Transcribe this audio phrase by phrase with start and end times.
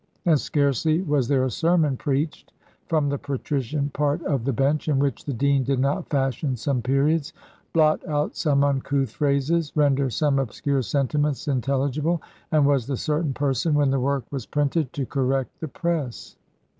[0.25, 2.51] And scarcely was there a sermon preached
[2.87, 6.81] from the patrician part of the bench, in which the dean did not fashion some
[6.81, 7.33] periods,
[7.71, 12.19] blot out some uncouth phrases, render some obscure sentiments intelligible,
[12.51, 16.35] and was the certain person, when the work was printed, to correct the press.